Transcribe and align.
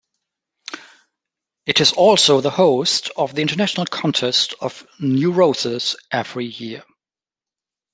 It 1.67 1.79
is 1.79 1.93
also 1.93 2.41
the 2.41 2.49
host 2.49 3.11
of 3.15 3.35
the 3.35 3.43
International 3.43 3.85
Contest 3.85 4.55
of 4.59 4.87
New 4.99 5.31
Roses 5.31 5.95
every 6.11 6.45
year. 6.47 6.83